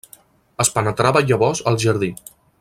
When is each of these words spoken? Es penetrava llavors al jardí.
Es 0.63 0.71
penetrava 0.77 1.23
llavors 1.27 1.63
al 1.73 1.79
jardí. 1.85 2.11